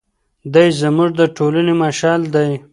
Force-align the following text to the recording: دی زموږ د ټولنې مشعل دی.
دی 0.53 0.67
زموږ 0.81 1.09
د 1.19 1.21
ټولنې 1.37 1.73
مشعل 1.83 2.21
دی. 2.35 2.49